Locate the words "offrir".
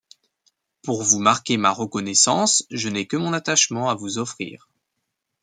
4.17-4.67